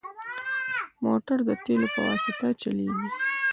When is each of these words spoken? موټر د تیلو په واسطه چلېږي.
موټر 1.03 1.37
د 1.47 1.49
تیلو 1.63 1.87
په 1.93 1.99
واسطه 2.07 2.47
چلېږي. 2.61 3.07